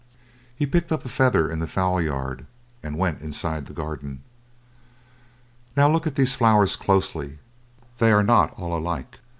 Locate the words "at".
6.07-6.15